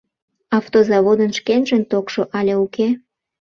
[0.57, 2.87] Автозаводын шкенжын токшо але уке.